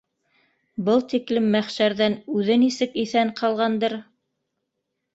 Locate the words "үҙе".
2.39-2.59